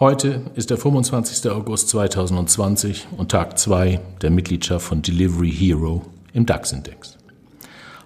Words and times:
Heute 0.00 0.40
ist 0.54 0.70
der 0.70 0.78
25. 0.78 1.50
August 1.50 1.90
2020 1.90 3.08
und 3.18 3.30
Tag 3.30 3.58
2 3.58 4.00
der 4.22 4.30
Mitgliedschaft 4.30 4.86
von 4.86 5.02
Delivery 5.02 5.52
Hero 5.52 6.06
im 6.32 6.46
DAX-Index. 6.46 7.18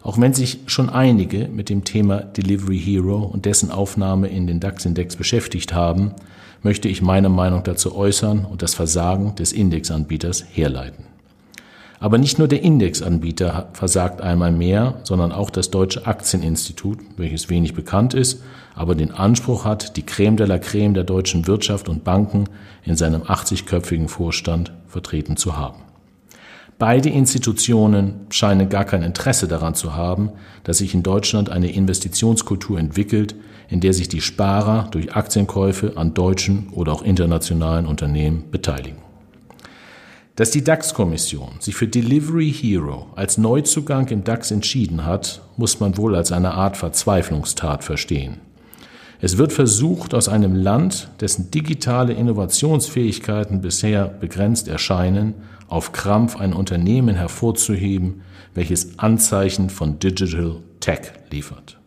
Auch 0.03 0.21
wenn 0.21 0.35
sich 0.35 0.59
schon 0.67 0.91
einige 0.91 1.47
mit 1.47 1.69
dem 1.69 1.85
Thema 1.85 2.17
Delivery 2.17 2.81
Hero 2.81 3.19
und 3.19 3.45
dessen 3.45 3.71
Aufnahme 3.71 4.27
in 4.27 4.49
den 4.49 4.59
DAX-Index 4.59 5.15
beschäftigt 5.15 5.73
haben, 5.73 6.17
möchte 6.65 6.89
ich 6.89 7.01
meine 7.01 7.29
Meinung 7.29 7.63
dazu 7.63 7.95
äußern 7.95 8.45
und 8.45 8.63
das 8.63 8.75
Versagen 8.75 9.37
des 9.37 9.53
Indexanbieters 9.53 10.45
herleiten. 10.53 11.05
Aber 12.05 12.19
nicht 12.19 12.39
nur 12.39 12.49
der 12.49 12.63
Indexanbieter 12.63 13.71
versagt 13.73 14.21
einmal 14.21 14.53
mehr, 14.53 15.01
sondern 15.05 15.33
auch 15.33 15.49
das 15.49 15.71
Deutsche 15.71 16.07
Aktieninstitut, 16.07 16.99
welches 17.17 17.49
wenig 17.49 17.73
bekannt 17.73 18.13
ist, 18.13 18.43
aber 18.75 18.95
den 18.95 19.11
Anspruch 19.11 19.65
hat, 19.65 19.97
die 19.97 20.05
Creme 20.05 20.37
de 20.37 20.47
la 20.47 20.59
Creme 20.59 20.93
der 20.93 21.05
deutschen 21.05 21.47
Wirtschaft 21.47 21.89
und 21.89 22.05
Banken 22.05 22.45
in 22.85 22.95
seinem 22.95 23.23
80-köpfigen 23.23 24.09
Vorstand 24.09 24.75
vertreten 24.87 25.39
zu 25.39 25.57
haben. 25.57 25.81
Beide 26.79 27.09
Institutionen 27.09 28.27
scheinen 28.29 28.69
gar 28.69 28.85
kein 28.85 29.03
Interesse 29.03 29.49
daran 29.49 29.75
zu 29.75 29.95
haben, 29.95 30.29
dass 30.63 30.77
sich 30.79 30.93
in 30.93 31.03
Deutschland 31.03 31.49
eine 31.49 31.73
Investitionskultur 31.73 32.79
entwickelt, 32.79 33.35
in 33.71 33.81
der 33.81 33.95
sich 33.95 34.11
die 34.11 34.21
Sparer 34.21 34.89
durch 34.91 35.17
Aktienkäufe 35.17 35.95
an 35.97 36.13
deutschen 36.13 36.69
oder 36.75 36.93
auch 36.93 37.01
internationalen 37.01 37.87
Unternehmen 37.87 38.51
beteiligen. 38.51 39.14
Dass 40.37 40.51
die 40.51 40.65
DAX-Kommission 40.65 41.61
sich 41.61 41.77
für 41.77 41.87
Delivery 41.87 42.53
Hero 42.53 43.07
als 43.15 43.39
Neuzugang 43.39 44.09
im 44.09 44.25
DAX 44.25 44.51
entschieden 44.51 45.07
hat, 45.07 45.43
muss 45.57 45.79
man 45.79 45.97
wohl 45.97 46.17
als 46.17 46.33
eine 46.33 46.55
Art 46.55 46.77
Verzweiflungstat 46.77 47.85
verstehen. 47.85 48.39
Es 49.21 49.39
wird 49.39 49.53
versucht, 49.53 50.13
aus 50.13 50.29
einem 50.29 50.57
Land, 50.57 51.09
dessen 51.21 51.53
digitale 51.53 52.15
Innovationsfähigkeiten 52.15 53.61
bisher 53.61 54.07
begrenzt 54.07 54.67
erscheinen, 54.67 55.35
auf 55.69 55.93
Krampf 55.93 56.35
ein 56.35 56.53
Unternehmen 56.53 57.15
hervorzuheben, 57.15 58.23
welches 58.55 58.99
Anzeichen 58.99 59.71
von 59.71 60.01
Digital 60.01 60.57
Tech 60.81 61.13
liefert. 61.31 61.79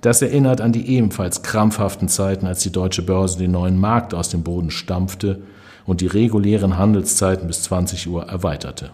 Das 0.00 0.22
erinnert 0.22 0.62
an 0.62 0.72
die 0.72 0.88
ebenfalls 0.88 1.42
krampfhaften 1.42 2.08
Zeiten, 2.08 2.46
als 2.46 2.60
die 2.60 2.72
deutsche 2.72 3.02
Börse 3.02 3.36
den 3.36 3.50
neuen 3.50 3.78
Markt 3.78 4.14
aus 4.14 4.30
dem 4.30 4.42
Boden 4.42 4.70
stampfte 4.70 5.42
und 5.86 6.00
die 6.00 6.06
regulären 6.06 6.76
Handelszeiten 6.76 7.46
bis 7.46 7.62
20 7.62 8.08
Uhr 8.08 8.24
erweiterte. 8.24 8.90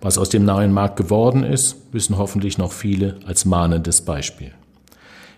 Was 0.00 0.18
aus 0.18 0.28
dem 0.28 0.44
neuen 0.44 0.72
Markt 0.72 0.96
geworden 0.96 1.42
ist, 1.42 1.76
wissen 1.92 2.18
hoffentlich 2.18 2.58
noch 2.58 2.72
viele 2.72 3.16
als 3.26 3.44
mahnendes 3.46 4.02
Beispiel. 4.02 4.52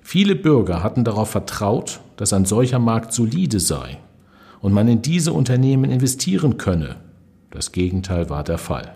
Viele 0.02 0.34
Bürger 0.34 0.82
hatten 0.82 1.04
darauf 1.04 1.30
vertraut, 1.30 2.00
dass 2.16 2.32
ein 2.32 2.44
solcher 2.44 2.78
Markt 2.78 3.12
solide 3.12 3.60
sei 3.60 3.98
und 4.60 4.72
man 4.72 4.88
in 4.88 5.02
diese 5.02 5.32
Unternehmen 5.32 5.90
investieren 5.90 6.58
könne. 6.58 6.96
Das 7.50 7.72
Gegenteil 7.72 8.28
war 8.28 8.42
der 8.42 8.58
Fall. 8.58 8.94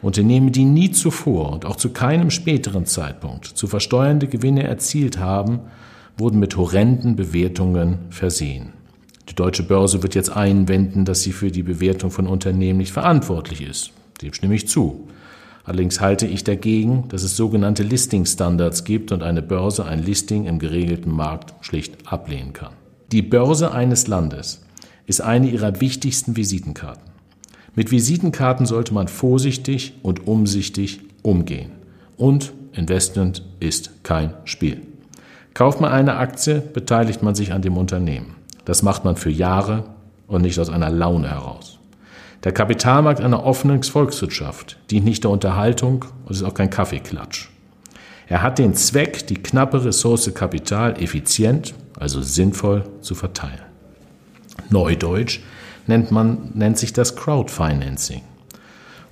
Unternehmen, 0.00 0.50
die 0.50 0.64
nie 0.64 0.90
zuvor 0.90 1.52
und 1.52 1.64
auch 1.64 1.76
zu 1.76 1.90
keinem 1.90 2.30
späteren 2.30 2.86
Zeitpunkt 2.86 3.46
zu 3.46 3.66
versteuernde 3.66 4.26
Gewinne 4.26 4.64
erzielt 4.64 5.18
haben, 5.18 5.60
wurden 6.18 6.40
mit 6.40 6.56
horrenden 6.56 7.16
Bewertungen 7.16 7.98
versehen. 8.10 8.72
Die 9.32 9.36
deutsche 9.36 9.62
Börse 9.62 10.02
wird 10.02 10.14
jetzt 10.14 10.36
einwenden, 10.36 11.06
dass 11.06 11.22
sie 11.22 11.32
für 11.32 11.50
die 11.50 11.62
Bewertung 11.62 12.10
von 12.10 12.26
Unternehmen 12.26 12.76
nicht 12.80 12.92
verantwortlich 12.92 13.62
ist. 13.62 13.92
Dem 14.20 14.34
stimme 14.34 14.54
ich 14.54 14.68
zu. 14.68 15.08
Allerdings 15.64 16.02
halte 16.02 16.26
ich 16.26 16.44
dagegen, 16.44 17.08
dass 17.08 17.22
es 17.22 17.34
sogenannte 17.34 17.82
Listing-Standards 17.82 18.84
gibt 18.84 19.10
und 19.10 19.22
eine 19.22 19.40
Börse 19.40 19.86
ein 19.86 20.04
Listing 20.04 20.44
im 20.44 20.58
geregelten 20.58 21.10
Markt 21.10 21.54
schlicht 21.64 22.12
ablehnen 22.12 22.52
kann. 22.52 22.74
Die 23.10 23.22
Börse 23.22 23.72
eines 23.72 24.06
Landes 24.06 24.66
ist 25.06 25.22
eine 25.22 25.48
ihrer 25.48 25.80
wichtigsten 25.80 26.36
Visitenkarten. 26.36 27.10
Mit 27.74 27.90
Visitenkarten 27.90 28.66
sollte 28.66 28.92
man 28.92 29.08
vorsichtig 29.08 29.94
und 30.02 30.26
umsichtig 30.26 31.00
umgehen. 31.22 31.70
Und 32.18 32.52
Investment 32.74 33.42
ist 33.60 34.04
kein 34.04 34.34
Spiel. 34.44 34.82
Kauft 35.54 35.80
man 35.80 35.90
eine 35.90 36.16
Aktie, 36.16 36.60
beteiligt 36.60 37.22
man 37.22 37.34
sich 37.34 37.54
an 37.54 37.62
dem 37.62 37.78
Unternehmen. 37.78 38.41
Das 38.64 38.82
macht 38.82 39.04
man 39.04 39.16
für 39.16 39.30
Jahre 39.30 39.84
und 40.26 40.42
nicht 40.42 40.58
aus 40.58 40.70
einer 40.70 40.90
Laune 40.90 41.28
heraus. 41.28 41.78
Der 42.44 42.52
Kapitalmarkt 42.52 43.20
einer 43.20 43.44
offenen 43.44 43.82
Volkswirtschaft 43.82 44.78
dient 44.90 45.04
nicht 45.04 45.24
der 45.24 45.30
Unterhaltung 45.30 46.04
und 46.24 46.32
ist 46.32 46.42
auch 46.42 46.54
kein 46.54 46.70
Kaffeeklatsch. 46.70 47.48
Er 48.26 48.42
hat 48.42 48.58
den 48.58 48.74
Zweck, 48.74 49.26
die 49.26 49.34
knappe 49.34 49.84
Ressource 49.84 50.32
Kapital 50.34 51.00
effizient, 51.00 51.74
also 51.98 52.22
sinnvoll 52.22 52.84
zu 53.00 53.14
verteilen. 53.14 53.60
Neudeutsch 54.70 55.40
nennt, 55.86 56.10
man, 56.10 56.50
nennt 56.54 56.78
sich 56.78 56.92
das 56.92 57.14
Crowdfinancing. 57.14 58.22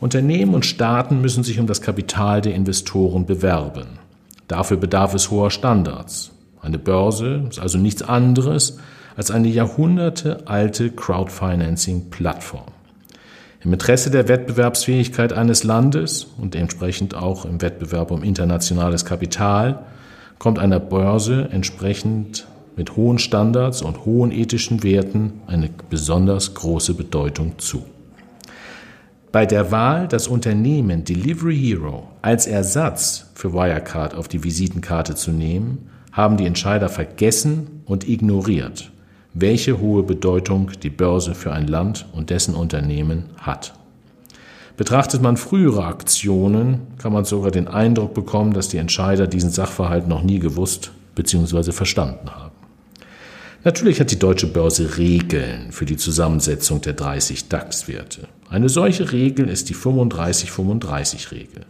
Unternehmen 0.01 0.55
und 0.55 0.65
Staaten 0.65 1.21
müssen 1.21 1.45
sich 1.45 1.61
um 1.61 1.67
das 1.67 1.83
Kapital 1.83 2.41
der 2.41 2.55
Investoren 2.55 3.27
bewerben. 3.27 3.99
Dafür 4.49 4.79
bedarf 4.79 5.15
es 5.15 5.31
hoher 5.31 5.51
Standards. 5.51 6.31
Eine 6.63 6.79
Börse 6.79 7.47
ist 7.49 7.61
also 7.61 7.79
nichts 7.79 8.03
anderes 8.03 8.79
als 9.21 9.31
eine 9.31 9.49
jahrhundertealte 9.49 10.93
Crowdfinancing-Plattform. 10.93 12.65
Im 13.63 13.75
Interesse 13.75 14.11
der 14.11 14.29
Wettbewerbsfähigkeit 14.29 15.35
eines 15.35 15.63
Landes 15.63 16.29
und 16.39 16.55
entsprechend 16.55 17.15
auch 17.15 17.45
im 17.45 17.61
Wettbewerb 17.61 18.13
um 18.13 18.23
internationales 18.23 19.05
Kapital 19.05 19.85
kommt 20.39 20.59
einer 20.59 20.81
Börse 20.81 21.51
entsprechend 21.53 22.47
mit 22.77 22.97
hohen 22.97 23.19
Standards 23.19 23.83
und 23.83 24.07
hohen 24.07 24.33
ethischen 24.33 24.83
Werten 24.83 25.43
eine 25.47 25.69
besonders 25.91 26.55
große 26.55 26.95
Bedeutung 26.95 27.59
zu. 27.59 27.85
Bei 29.33 29.45
der 29.45 29.71
Wahl, 29.71 30.09
das 30.09 30.29
Unternehmen 30.29 31.05
Delivery 31.05 31.59
Hero 31.59 32.09
als 32.23 32.47
Ersatz 32.47 33.31
für 33.35 33.53
Wirecard 33.53 34.15
auf 34.15 34.29
die 34.29 34.43
Visitenkarte 34.43 35.15
zu 35.15 35.31
nehmen, 35.31 35.91
haben 36.11 36.39
die 36.39 36.47
Entscheider 36.47 36.89
vergessen 36.89 37.83
und 37.85 38.09
ignoriert, 38.09 38.91
welche 39.35 39.79
hohe 39.79 40.03
Bedeutung 40.03 40.71
die 40.83 40.91
Börse 40.91 41.35
für 41.35 41.53
ein 41.53 41.67
Land 41.67 42.07
und 42.13 42.31
dessen 42.31 42.55
Unternehmen 42.55 43.27
hat. 43.39 43.75
Betrachtet 44.77 45.21
man 45.21 45.37
frühere 45.37 45.85
Aktionen, 45.85 46.81
kann 46.99 47.13
man 47.13 47.25
sogar 47.25 47.51
den 47.51 47.69
Eindruck 47.69 48.15
bekommen, 48.15 48.55
dass 48.55 48.69
die 48.69 48.79
Entscheider 48.79 49.27
diesen 49.27 49.51
Sachverhalt 49.51 50.09
noch 50.09 50.23
nie 50.23 50.39
gewusst 50.39 50.93
bzw. 51.15 51.73
verstanden 51.73 52.31
haben. 52.31 52.55
Natürlich 53.63 54.01
hat 54.01 54.11
die 54.11 54.19
deutsche 54.19 54.47
Börse 54.47 54.97
Regeln 54.97 55.71
für 55.71 55.85
die 55.85 55.99
Zusammensetzung 55.99 56.81
der 56.81 56.95
30 56.95 57.49
DAX-Werte. 57.49 58.27
Eine 58.49 58.71
solche 58.71 59.13
Regel 59.13 59.51
ist 59.51 59.69
die 59.69 59.75
35-35-Regel. 59.75 61.67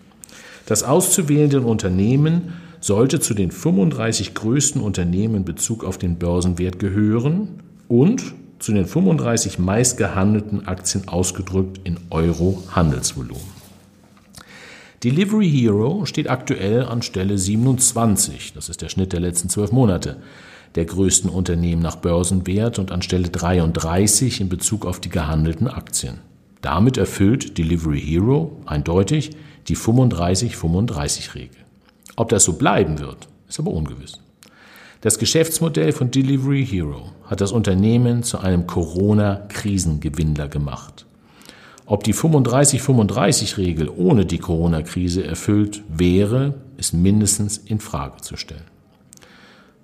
Das 0.67 0.85
auszuwählende 0.85 1.63
Unternehmen 1.63 2.53
sollte 2.81 3.21
zu 3.21 3.35
den 3.35 3.51
35 3.51 4.35
größten 4.35 4.81
Unternehmen 4.81 5.37
in 5.37 5.45
Bezug 5.45 5.85
auf 5.85 5.99
den 5.99 6.17
Börsenwert 6.17 6.79
gehören 6.79 7.63
und 7.89 8.35
zu 8.59 8.73
den 8.73 8.87
35 8.87 9.59
meistgehandelten 9.59 10.67
Aktien 10.67 11.09
ausgedrückt 11.09 11.81
in 11.85 11.99
Euro 12.11 12.63
Handelsvolumen. 12.71 13.61
Delivery 15.03 15.51
Hero 15.51 16.05
steht 16.05 16.29
aktuell 16.29 16.85
an 16.85 17.01
Stelle 17.01 17.39
27, 17.39 18.53
das 18.53 18.69
ist 18.69 18.83
der 18.83 18.91
Schnitt 18.91 19.15
der 19.15 19.21
letzten 19.21 19.49
zwölf 19.49 19.73
Monate, 19.73 20.19
der 20.75 20.85
größten 20.85 21.31
Unternehmen 21.31 21.81
nach 21.81 21.97
Börsenwert 21.97 22.79
und 22.79 22.93
an 22.93 23.01
Stelle 23.01 23.29
33 23.31 24.43
in 24.43 24.51
Bezug 24.51 24.85
auf 24.85 25.01
die 25.01 25.09
gehandelten 25.09 25.69
Aktien. 25.69 26.19
Damit 26.61 26.99
erfüllt 26.99 27.57
Delivery 27.57 28.01
Hero 28.01 28.61
eindeutig 28.67 29.31
die 29.69 29.77
35-35-Regel. 29.77 31.70
Ob 32.21 32.29
das 32.29 32.45
so 32.45 32.53
bleiben 32.53 32.99
wird, 32.99 33.29
ist 33.49 33.61
aber 33.61 33.71
ungewiss. 33.71 34.21
Das 35.01 35.19
Geschäftsmodell 35.19 35.93
von 35.93 36.11
Delivery 36.11 36.67
Hero 36.67 37.13
hat 37.25 37.41
das 37.41 37.51
Unternehmen 37.51 38.25
zu 38.25 38.37
einem 38.37 38.67
Corona-Krisengewinnler 38.67 40.49
gemacht. 40.49 41.07
Ob 41.87 42.05
die 42.05 42.13
35-35-Regel 42.13 43.89
ohne 43.89 44.27
die 44.27 44.37
Corona-Krise 44.37 45.25
erfüllt 45.25 45.83
wäre, 45.89 46.57
ist 46.77 46.93
mindestens 46.93 47.57
in 47.57 47.81
Frage 47.81 48.19
zu 48.21 48.37
stellen. 48.37 48.69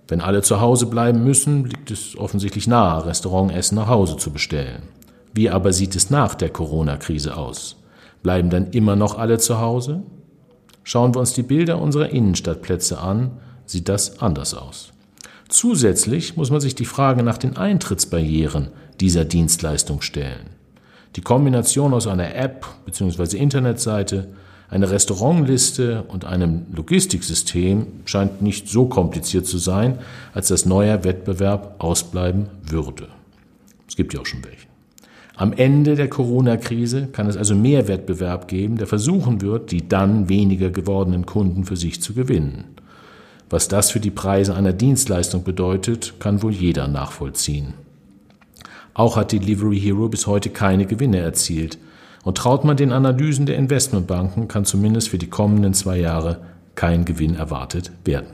Wenn 0.07 0.21
alle 0.21 0.43
zu 0.43 0.61
Hause 0.61 0.85
bleiben 0.85 1.25
müssen, 1.25 1.65
liegt 1.65 1.91
es 1.91 2.19
offensichtlich 2.19 2.67
nahe, 2.67 3.07
Restaurantessen 3.07 3.77
nach 3.77 3.89
Hause 3.89 4.19
zu 4.19 4.31
bestellen. 4.31 4.83
Wie 5.33 5.49
aber 5.49 5.73
sieht 5.73 5.97
es 5.97 6.11
nach 6.11 6.35
der 6.35 6.51
Corona-Krise 6.51 7.35
aus? 7.35 7.77
Bleiben 8.23 8.51
dann 8.51 8.73
immer 8.73 8.95
noch 8.95 9.17
alle 9.17 9.39
zu 9.39 9.59
Hause? 9.59 10.03
Schauen 10.89 11.17
wir 11.17 11.19
uns 11.19 11.33
die 11.33 11.43
Bilder 11.43 11.81
unserer 11.81 12.11
Innenstadtplätze 12.11 13.01
an, 13.01 13.33
sieht 13.67 13.89
das 13.89 14.23
anders 14.23 14.55
aus. 14.55 14.93
Zusätzlich 15.49 16.37
muss 16.37 16.53
man 16.53 16.61
sich 16.61 16.77
die 16.77 16.85
Frage 16.85 17.25
nach 17.25 17.39
den 17.39 17.57
Eintrittsbarrieren 17.57 18.69
dieser 19.01 19.25
Dienstleistung 19.25 20.01
stellen. 20.01 20.47
Die 21.17 21.23
Kombination 21.23 21.93
aus 21.93 22.07
einer 22.07 22.37
App 22.37 22.69
bzw. 22.85 23.37
Internetseite, 23.37 24.29
einer 24.71 24.89
Restaurantliste 24.89 26.05
und 26.05 26.25
einem 26.25 26.67
Logistiksystem 26.73 27.89
scheint 28.05 28.41
nicht 28.41 28.69
so 28.69 28.87
kompliziert 28.87 29.47
zu 29.47 29.59
sein, 29.59 29.99
als 30.35 30.47
dass 30.49 30.67
neuer 30.67 31.03
Wettbewerb 31.03 31.83
ausbleiben 31.83 32.47
würde. 32.63 33.09
Es 33.89 33.97
gibt 33.97 34.15
ja 34.15 34.21
auch 34.21 34.27
schon 34.27 34.45
welche. 34.45 34.66
Am 35.39 35.53
Ende 35.53 35.97
der 35.97 36.09
Corona-Krise 36.09 37.09
kann 37.13 37.27
es 37.27 37.37
also 37.37 37.55
mehr 37.55 37.89
Wettbewerb 37.89 38.49
geben, 38.49 38.79
der 38.79 38.87
versuchen 38.87 39.43
wird, 39.43 39.71
die 39.71 39.87
dann 39.87 40.31
weniger 40.31 40.71
gewordenen 40.71 41.27
Kunden 41.27 41.65
für 41.65 41.77
sich 41.77 42.01
zu 42.01 42.15
gewinnen. 42.15 42.65
Was 43.51 43.69
das 43.69 43.91
für 43.91 44.01
die 44.01 44.11
Preise 44.11 44.55
einer 44.55 44.73
Dienstleistung 44.73 45.45
bedeutet, 45.45 46.15
kann 46.21 46.43
wohl 46.43 46.53
jeder 46.53 46.89
nachvollziehen. 46.89 47.75
Auch 48.95 49.17
hat 49.17 49.33
Delivery 49.33 49.79
Hero 49.79 50.09
bis 50.09 50.27
heute 50.27 50.49
keine 50.49 50.87
Gewinne 50.87 51.19
erzielt. 51.19 51.79
Und 52.25 52.39
traut 52.39 52.65
man 52.65 52.79
den 52.79 52.91
Analysen 52.91 53.45
der 53.45 53.57
Investmentbanken, 53.57 54.49
kann 54.49 54.65
zumindest 54.65 55.11
für 55.11 55.19
die 55.19 55.29
kommenden 55.29 55.75
zwei 55.75 55.99
Jahre 55.99 56.41
kein 56.75 57.05
Gewinn 57.05 57.37
erwartet 57.37 57.93
werden. 58.05 58.31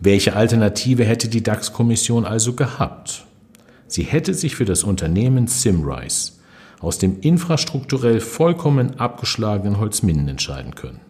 Welche 0.00 0.34
Alternative 0.34 1.04
hätte 1.04 1.28
die 1.28 1.42
DAX-Kommission 1.42 2.24
also 2.24 2.54
gehabt? 2.54 3.26
Sie 3.92 4.04
hätte 4.04 4.32
sich 4.32 4.56
für 4.56 4.64
das 4.64 4.84
Unternehmen 4.84 5.48
Simrise 5.48 6.32
aus 6.80 6.96
dem 6.96 7.20
infrastrukturell 7.20 8.20
vollkommen 8.20 8.98
abgeschlagenen 8.98 9.78
Holzminden 9.78 10.28
entscheiden 10.28 10.74
können. 10.74 11.00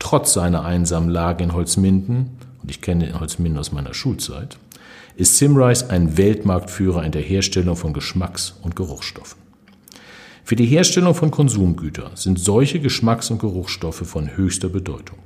Trotz 0.00 0.32
seiner 0.32 0.64
einsamen 0.64 1.10
Lage 1.10 1.44
in 1.44 1.52
Holzminden, 1.52 2.30
und 2.60 2.72
ich 2.72 2.80
kenne 2.80 3.20
Holzminden 3.20 3.60
aus 3.60 3.70
meiner 3.70 3.94
Schulzeit, 3.94 4.58
ist 5.14 5.38
Simrise 5.38 5.90
ein 5.90 6.18
Weltmarktführer 6.18 7.04
in 7.04 7.12
der 7.12 7.22
Herstellung 7.22 7.76
von 7.76 7.92
Geschmacks- 7.92 8.54
und 8.62 8.74
Geruchsstoffen. 8.74 9.38
Für 10.42 10.56
die 10.56 10.66
Herstellung 10.66 11.14
von 11.14 11.30
Konsumgütern 11.30 12.16
sind 12.16 12.40
solche 12.40 12.80
Geschmacks- 12.80 13.30
und 13.30 13.38
Geruchsstoffe 13.38 14.02
von 14.04 14.36
höchster 14.36 14.68
Bedeutung. 14.68 15.18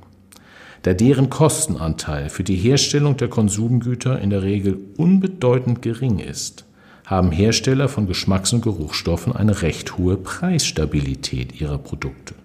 Da 0.83 0.93
deren 0.93 1.31
Kostenanteil 1.31 2.29
für 2.29 2.43
die 2.43 2.57
Herstellung 2.57 3.17
der 3.17 3.29
Konsumgüter 3.29 4.19
in 4.19 4.29
der 4.29 4.43
Regel 4.43 4.77
unbedeutend 4.97 5.81
gering 5.81 6.19
ist, 6.19 6.65
haben 7.05 7.31
Hersteller 7.31 7.89
von 7.89 8.07
Geschmacks- 8.07 8.53
und 8.53 8.61
Geruchsstoffen 8.61 9.35
eine 9.35 9.61
recht 9.61 9.97
hohe 9.97 10.17
Preisstabilität 10.17 11.59
ihrer 11.59 11.77
Produkte. 11.77 12.35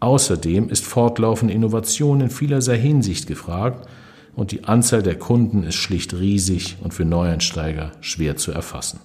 Außerdem 0.00 0.68
ist 0.68 0.84
fortlaufende 0.84 1.54
Innovation 1.54 2.20
in 2.20 2.30
vielerlei 2.30 2.78
Hinsicht 2.78 3.26
gefragt 3.26 3.88
und 4.34 4.52
die 4.52 4.64
Anzahl 4.64 5.02
der 5.02 5.18
Kunden 5.18 5.62
ist 5.62 5.76
schlicht 5.76 6.14
riesig 6.14 6.76
und 6.82 6.92
für 6.92 7.04
Neueinsteiger 7.04 7.92
schwer 8.00 8.36
zu 8.36 8.52
erfassen. 8.52 9.00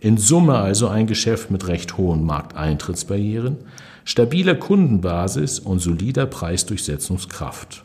In 0.00 0.18
Summe 0.18 0.56
also 0.56 0.88
ein 0.88 1.06
Geschäft 1.06 1.50
mit 1.50 1.66
recht 1.66 1.96
hohen 1.96 2.24
Markteintrittsbarrieren, 2.24 3.56
stabiler 4.04 4.54
Kundenbasis 4.54 5.58
und 5.58 5.78
solider 5.78 6.26
Preisdurchsetzungskraft. 6.26 7.84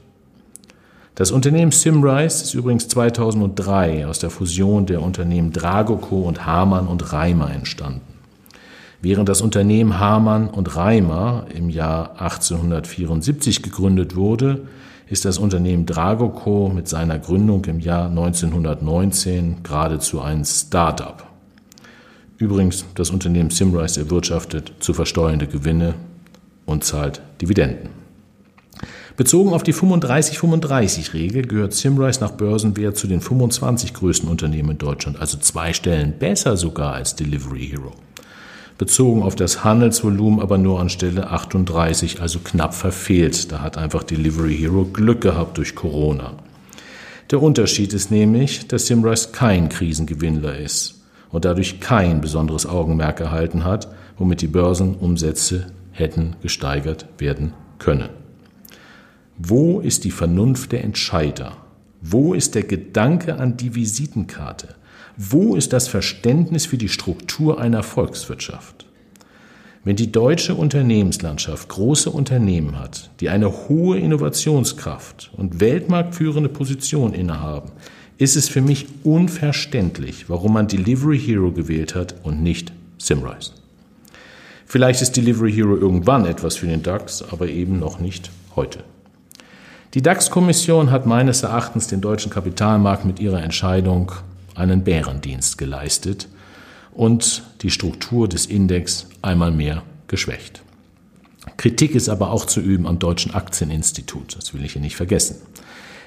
Das 1.19 1.31
Unternehmen 1.31 1.73
Simrise 1.73 2.45
ist 2.45 2.53
übrigens 2.53 2.87
2003 2.87 4.07
aus 4.07 4.19
der 4.19 4.29
Fusion 4.29 4.85
der 4.85 5.01
Unternehmen 5.01 5.51
Dragoco 5.51 6.21
und 6.21 6.45
Hamann 6.45 6.87
und 6.87 7.11
Reimer 7.11 7.51
entstanden. 7.51 7.99
Während 9.01 9.27
das 9.27 9.41
Unternehmen 9.41 9.99
Hamann 9.99 10.47
und 10.47 10.77
Reimer 10.77 11.45
im 11.53 11.69
Jahr 11.69 12.11
1874 12.21 13.61
gegründet 13.61 14.15
wurde, 14.15 14.61
ist 15.09 15.25
das 15.25 15.39
Unternehmen 15.39 15.85
Dragoco 15.85 16.71
mit 16.73 16.87
seiner 16.87 17.19
Gründung 17.19 17.65
im 17.65 17.81
Jahr 17.81 18.07
1919 18.07 19.57
geradezu 19.61 20.21
ein 20.21 20.45
Start-up. 20.45 21.27
Übrigens, 22.37 22.85
das 22.95 23.09
Unternehmen 23.09 23.49
Simrise 23.49 23.99
erwirtschaftet 23.99 24.71
zu 24.79 24.93
versteuernde 24.93 25.47
Gewinne 25.47 25.95
und 26.65 26.85
zahlt 26.85 27.21
Dividenden. 27.41 27.98
Bezogen 29.19 29.51
auf 29.51 29.63
die 29.63 29.73
35-35-Regel 29.73 31.41
gehört 31.45 31.73
Simrise 31.73 32.21
nach 32.21 32.31
Börsenwert 32.31 32.95
zu 32.95 33.05
den 33.05 33.19
25 33.19 33.93
größten 33.93 34.29
Unternehmen 34.29 34.69
in 34.69 34.77
Deutschland, 34.77 35.19
also 35.19 35.37
zwei 35.37 35.73
Stellen 35.73 36.13
besser 36.17 36.55
sogar 36.55 36.93
als 36.93 37.17
Delivery 37.17 37.67
Hero 37.67 37.91
bezogen 38.77 39.23
auf 39.23 39.35
das 39.35 39.65
Handelsvolumen 39.65 40.39
aber 40.39 40.57
nur 40.57 40.79
an 40.79 40.87
Stelle 40.87 41.31
38, 41.31 42.21
also 42.21 42.39
knapp 42.39 42.73
verfehlt. 42.73 43.51
Da 43.51 43.59
hat 43.59 43.77
einfach 43.77 44.03
Delivery 44.03 44.55
Hero 44.55 44.85
Glück 44.85 45.19
gehabt 45.19 45.57
durch 45.57 45.75
Corona. 45.75 46.35
Der 47.29 47.41
Unterschied 47.41 47.91
ist 47.91 48.11
nämlich, 48.11 48.69
dass 48.69 48.87
Simrise 48.87 49.33
kein 49.33 49.67
Krisengewinnler 49.67 50.57
ist 50.57 51.01
und 51.29 51.43
dadurch 51.43 51.81
kein 51.81 52.21
besonderes 52.21 52.65
Augenmerk 52.65 53.19
erhalten 53.19 53.65
hat, 53.65 53.89
womit 54.17 54.39
die 54.39 54.47
Börsenumsätze 54.47 55.67
hätten 55.91 56.37
gesteigert 56.41 57.05
werden 57.17 57.51
können. 57.79 58.18
Wo 59.41 59.79
ist 59.79 60.03
die 60.03 60.11
Vernunft 60.11 60.73
der 60.73 60.83
Entscheider? 60.83 61.55
Wo 62.01 62.33
ist 62.33 62.55
der 62.55 62.63
Gedanke 62.63 63.37
an 63.37 63.55
die 63.55 63.73
Visitenkarte? 63.73 64.75
Wo 65.15 65.55
ist 65.55 65.71
das 65.71 65.87
Verständnis 65.87 66.65
für 66.65 66.77
die 66.77 66.89
Struktur 66.89 67.61
einer 67.61 67.81
Volkswirtschaft? 67.81 68.85
Wenn 69.85 69.95
die 69.95 70.11
deutsche 70.11 70.55
Unternehmenslandschaft 70.55 71.69
große 71.69 72.11
Unternehmen 72.11 72.77
hat, 72.77 73.11
die 73.21 73.29
eine 73.29 73.69
hohe 73.69 73.97
Innovationskraft 73.97 75.31
und 75.37 75.61
weltmarktführende 75.61 76.49
Position 76.49 77.13
innehaben, 77.13 77.71
ist 78.17 78.35
es 78.35 78.49
für 78.49 78.61
mich 78.61 78.87
unverständlich, 79.05 80.27
warum 80.27 80.51
man 80.51 80.67
Delivery 80.67 81.17
Hero 81.17 81.53
gewählt 81.53 81.95
hat 81.95 82.13
und 82.23 82.43
nicht 82.43 82.73
Simrise. 82.97 83.53
Vielleicht 84.65 85.01
ist 85.01 85.15
Delivery 85.15 85.53
Hero 85.53 85.77
irgendwann 85.77 86.25
etwas 86.25 86.57
für 86.57 86.67
den 86.67 86.83
DAX, 86.83 87.23
aber 87.23 87.47
eben 87.47 87.79
noch 87.79 88.01
nicht 88.01 88.31
heute. 88.57 88.83
Die 89.95 90.03
DAX-Kommission 90.03 90.91
hat 90.91 91.07
meines 91.07 91.41
Erachtens 91.41 91.87
den 91.87 91.99
deutschen 91.99 92.29
Kapitalmarkt 92.29 93.05
mit 93.05 93.19
ihrer 93.19 93.41
Entscheidung 93.41 94.11
einen 94.53 94.83
Bärendienst 94.83 95.57
geleistet 95.57 96.27
und 96.91 97.41
die 97.61 97.71
Struktur 97.71 98.27
des 98.27 98.45
Index 98.45 99.07
einmal 99.23 99.49
mehr 99.49 99.81
geschwächt. 100.07 100.61
Kritik 101.57 101.95
ist 101.95 102.07
aber 102.07 102.29
auch 102.29 102.45
zu 102.45 102.61
üben 102.61 102.85
am 102.85 102.99
Deutschen 102.99 103.33
Aktieninstitut, 103.33 104.37
das 104.37 104.53
will 104.53 104.63
ich 104.63 104.73
hier 104.73 104.81
nicht 104.81 104.95
vergessen. 104.95 105.37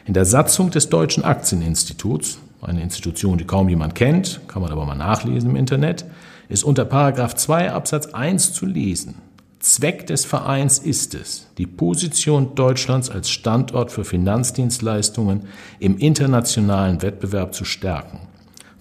In 0.06 0.14
der 0.14 0.26
Satzung 0.26 0.70
des 0.70 0.88
Deutschen 0.88 1.24
Aktieninstituts, 1.24 2.38
eine 2.60 2.82
Institution, 2.82 3.36
die 3.36 3.46
kaum 3.46 3.68
jemand 3.68 3.96
kennt, 3.96 4.42
kann 4.46 4.62
man 4.62 4.70
aber 4.70 4.86
mal 4.86 4.94
nachlesen 4.94 5.50
im 5.50 5.56
Internet, 5.56 6.04
ist 6.48 6.62
unter 6.62 6.84
Paragraph 6.84 7.34
2 7.34 7.72
Absatz 7.72 8.06
1 8.06 8.52
zu 8.52 8.64
lesen. 8.64 9.16
Zweck 9.62 10.06
des 10.08 10.24
Vereins 10.24 10.78
ist 10.78 11.14
es, 11.14 11.46
die 11.56 11.66
Position 11.66 12.54
Deutschlands 12.54 13.10
als 13.10 13.30
Standort 13.30 13.90
für 13.90 14.04
Finanzdienstleistungen 14.04 15.44
im 15.78 15.96
internationalen 15.98 17.00
Wettbewerb 17.00 17.54
zu 17.54 17.64
stärken 17.64 18.20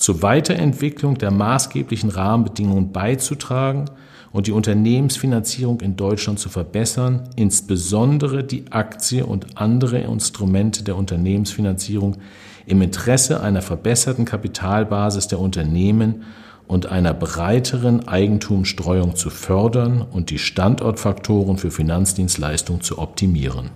zur 0.01 0.23
Weiterentwicklung 0.23 1.19
der 1.19 1.29
maßgeblichen 1.29 2.09
Rahmenbedingungen 2.09 2.91
beizutragen 2.91 3.85
und 4.31 4.47
die 4.47 4.51
Unternehmensfinanzierung 4.51 5.79
in 5.81 5.95
Deutschland 5.95 6.39
zu 6.39 6.49
verbessern, 6.49 7.29
insbesondere 7.35 8.43
die 8.43 8.71
Aktie 8.71 9.25
und 9.25 9.57
andere 9.59 9.99
Instrumente 9.99 10.83
der 10.83 10.95
Unternehmensfinanzierung 10.95 12.17
im 12.65 12.81
Interesse 12.81 13.41
einer 13.41 13.61
verbesserten 13.61 14.25
Kapitalbasis 14.25 15.27
der 15.27 15.39
Unternehmen 15.39 16.23
und 16.71 16.85
einer 16.85 17.13
breiteren 17.13 18.07
Eigentumsstreuung 18.07 19.17
zu 19.17 19.29
fördern 19.29 20.01
und 20.09 20.29
die 20.29 20.39
Standortfaktoren 20.39 21.57
für 21.57 21.69
Finanzdienstleistungen 21.69 22.81
zu 22.81 22.97
optimieren. 22.97 23.71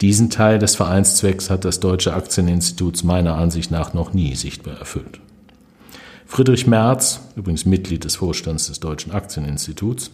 Diesen 0.00 0.28
Teil 0.28 0.58
des 0.58 0.74
Vereinszwecks 0.74 1.48
hat 1.48 1.64
das 1.64 1.78
Deutsche 1.78 2.14
Aktieninstitut 2.14 3.04
meiner 3.04 3.36
Ansicht 3.36 3.70
nach 3.70 3.94
noch 3.94 4.12
nie 4.12 4.34
sichtbar 4.34 4.76
erfüllt. 4.78 5.20
Friedrich 6.26 6.66
Merz, 6.66 7.20
übrigens 7.36 7.64
Mitglied 7.64 8.02
des 8.02 8.16
Vorstands 8.16 8.66
des 8.66 8.80
Deutschen 8.80 9.12
Aktieninstituts, 9.12 10.10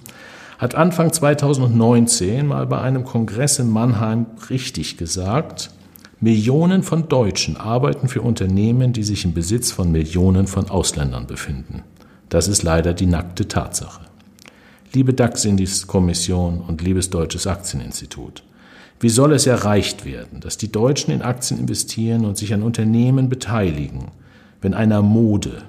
hat 0.58 0.74
Anfang 0.74 1.14
2019 1.14 2.46
mal 2.46 2.66
bei 2.66 2.82
einem 2.82 3.04
Kongress 3.04 3.58
in 3.58 3.70
Mannheim 3.70 4.26
richtig 4.50 4.98
gesagt, 4.98 5.70
Millionen 6.22 6.84
von 6.84 7.08
Deutschen 7.08 7.56
arbeiten 7.56 8.06
für 8.06 8.22
Unternehmen, 8.22 8.92
die 8.92 9.02
sich 9.02 9.24
im 9.24 9.34
Besitz 9.34 9.72
von 9.72 9.90
Millionen 9.90 10.46
von 10.46 10.70
Ausländern 10.70 11.26
befinden. 11.26 11.82
Das 12.28 12.46
ist 12.46 12.62
leider 12.62 12.94
die 12.94 13.06
nackte 13.06 13.48
Tatsache. 13.48 14.02
Liebe 14.92 15.14
DAX-Kommission 15.14 16.60
und 16.60 16.80
liebes 16.80 17.10
Deutsches 17.10 17.48
Aktieninstitut, 17.48 18.44
wie 19.00 19.08
soll 19.08 19.32
es 19.32 19.48
erreicht 19.48 20.04
werden, 20.04 20.38
dass 20.38 20.56
die 20.56 20.70
Deutschen 20.70 21.12
in 21.12 21.22
Aktien 21.22 21.58
investieren 21.58 22.24
und 22.24 22.38
sich 22.38 22.54
an 22.54 22.62
Unternehmen 22.62 23.28
beteiligen, 23.28 24.12
wenn 24.60 24.74
einer 24.74 25.02
Mode 25.02 25.64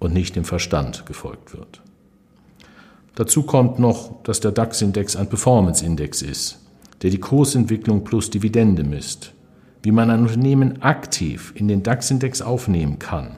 und 0.00 0.12
nicht 0.12 0.34
dem 0.34 0.44
Verstand 0.44 1.06
gefolgt 1.06 1.56
wird. 1.56 1.80
Dazu 3.14 3.44
kommt 3.44 3.78
noch, 3.78 4.20
dass 4.24 4.40
der 4.40 4.50
DAX-Index 4.50 5.14
ein 5.14 5.28
Performance-Index 5.28 6.22
ist, 6.22 6.58
der 7.02 7.10
die 7.10 7.20
Kursentwicklung 7.20 8.02
plus 8.02 8.30
Dividende 8.30 8.82
misst. 8.82 9.32
Wie 9.82 9.90
man 9.90 10.10
ein 10.10 10.22
Unternehmen 10.22 10.82
aktiv 10.82 11.52
in 11.56 11.68
den 11.68 11.82
DAX-Index 11.82 12.40
aufnehmen 12.40 12.98
kann, 12.98 13.36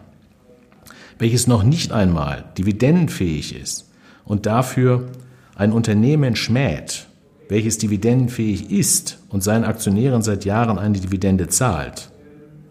welches 1.19 1.47
noch 1.47 1.63
nicht 1.63 1.93
einmal 1.93 2.45
dividendenfähig 2.59 3.59
ist 3.59 3.91
und 4.25 4.47
dafür 4.47 5.09
ein 5.57 5.73
Unternehmen 5.73 6.37
schmäht, 6.37 7.07
welches 7.49 7.79
dividendenfähig 7.79 8.71
ist 8.71 9.19
und 9.29 9.43
seinen 9.43 9.65
Aktionären 9.65 10.23
seit 10.23 10.45
Jahren 10.45 10.79
eine 10.79 10.99
Dividende 10.99 11.49
zahlt, 11.49 12.11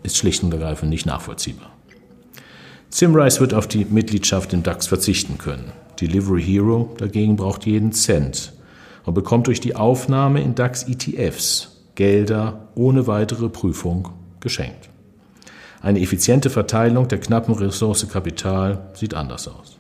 ist 0.04 0.18
schlicht 0.18 0.44
und 0.44 0.54
ergreifend 0.54 0.90
nicht 0.90 1.06
nachvollziehbar. 1.06 1.72
Simrise 2.90 3.40
wird 3.40 3.54
auf 3.54 3.68
die 3.68 3.86
Mitgliedschaft 3.86 4.54
im 4.54 4.62
DAX 4.62 4.86
verzichten 4.86 5.38
können. 5.38 5.72
Delivery 6.00 6.44
Hero 6.44 6.94
dagegen 6.98 7.36
braucht 7.36 7.66
jeden 7.66 7.92
Cent 7.92 8.54
und 9.06 9.14
bekommt 9.14 9.48
durch 9.48 9.62
die 9.62 9.76
Aufnahme 9.76 10.42
in 10.42 10.54
DAX 10.54 10.84
ETFs 10.84 11.73
Gelder 11.96 12.70
ohne 12.76 13.08
weitere 13.08 13.50
Prüfung 13.50 14.10
geschenkt. 14.40 14.90
Eine 15.82 16.00
effiziente 16.02 16.50
Verteilung 16.50 17.08
der 17.08 17.20
knappen 17.20 17.54
Ressource 17.54 18.08
Kapital 18.08 18.90
sieht 18.94 19.14
anders 19.14 19.48
aus. 19.48 19.78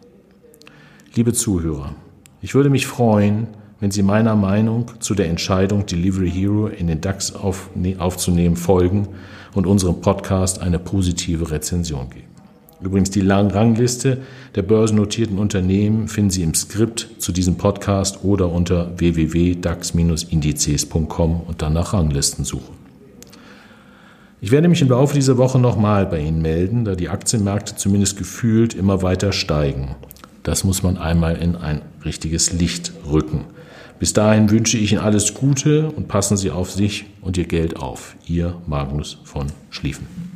Liebe 1.15 1.33
Zuhörer, 1.33 1.95
ich 2.41 2.55
würde 2.55 2.69
mich 2.69 2.87
freuen, 2.87 3.47
wenn 3.79 3.91
Sie 3.91 4.03
meiner 4.03 4.35
Meinung 4.35 4.91
zu 4.99 5.15
der 5.15 5.27
Entscheidung, 5.27 5.85
Delivery 5.85 6.31
Hero 6.31 6.67
in 6.67 6.87
den 6.87 7.01
DAX 7.01 7.33
auf, 7.33 7.69
aufzunehmen, 7.97 8.55
folgen 8.55 9.09
und 9.53 9.67
unserem 9.67 10.01
Podcast 10.01 10.61
eine 10.61 10.79
positive 10.79 11.51
Rezension 11.51 12.09
geben. 12.09 12.32
Übrigens 12.83 13.11
die 13.11 13.27
Rangliste 13.27 14.19
der 14.55 14.63
börsennotierten 14.63 15.37
Unternehmen 15.37 16.07
finden 16.07 16.31
Sie 16.31 16.41
im 16.43 16.53
Skript 16.53 17.09
zu 17.19 17.31
diesem 17.31 17.55
Podcast 17.55 18.23
oder 18.23 18.51
unter 18.51 18.99
www.dax-indizes.com 18.99 21.41
und 21.41 21.61
dann 21.61 21.73
nach 21.73 21.93
Ranglisten 21.93 22.45
suchen. 22.45 22.81
Ich 24.41 24.51
werde 24.51 24.67
mich 24.67 24.81
im 24.81 24.89
Laufe 24.89 25.15
dieser 25.15 25.37
Woche 25.37 25.57
nochmal 25.57 26.05
bei 26.05 26.19
Ihnen 26.19 26.41
melden, 26.41 26.83
da 26.83 26.95
die 26.95 27.07
Aktienmärkte 27.07 27.77
zumindest 27.77 28.17
gefühlt 28.17 28.73
immer 28.73 29.01
weiter 29.01 29.31
steigen. 29.31 29.95
Das 30.43 30.65
muss 30.65 30.83
man 30.83 30.97
einmal 30.97 31.37
in 31.37 31.55
ein 31.55 31.81
richtiges 32.03 32.51
Licht 32.51 32.91
rücken. 33.09 33.45
Bis 33.99 34.11
dahin 34.11 34.51
wünsche 34.51 34.77
ich 34.77 34.91
Ihnen 34.91 34.99
alles 34.99 35.33
Gute 35.33 35.89
und 35.89 36.09
passen 36.09 36.35
Sie 36.35 36.51
auf 36.51 36.71
sich 36.71 37.05
und 37.21 37.37
Ihr 37.37 37.45
Geld 37.45 37.77
auf. 37.77 38.17
Ihr 38.27 38.57
Magnus 38.67 39.19
von 39.23 39.47
Schlieffen. 39.69 40.32